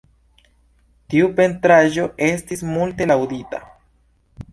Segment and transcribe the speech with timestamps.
[1.13, 3.61] Tiu pentraĵo estis multe laŭdita.